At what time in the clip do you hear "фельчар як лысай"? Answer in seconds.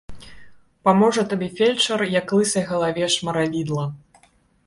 1.59-2.65